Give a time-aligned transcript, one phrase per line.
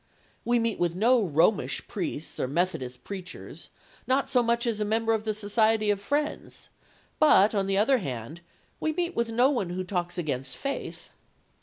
[0.43, 3.69] We meet with no Romish priests or Methodist preachers,
[4.07, 6.69] not so much as a member of the Society of Friends,
[7.19, 8.41] but, on the other hand,
[8.79, 11.11] we meet with no one who talks against faith.